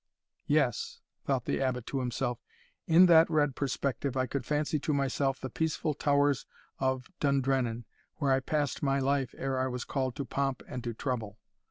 [0.47, 2.39] "Yes," thought the Abbot to himself,
[2.87, 6.47] "in that red perspective I could fancy to myself the peaceful towers
[6.79, 7.83] of Dundrennan,
[8.15, 11.37] where I passed my life ere I was called to pomp and to trouble.